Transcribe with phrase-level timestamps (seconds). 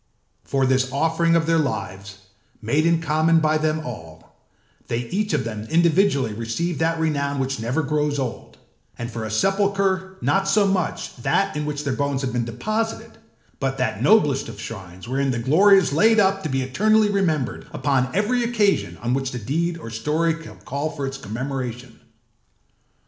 [0.43, 2.17] For this offering of their lives
[2.59, 4.35] made in common by them all
[4.87, 8.57] they each of them individually received that renown which never grows old,
[8.97, 13.19] and for a sepulchre, not so much that in which their bones have been deposited,
[13.59, 17.67] but that noblest of shrines wherein their glory is laid up to be eternally remembered
[17.71, 21.99] upon every occasion on which deed or story shall call for its commemoration.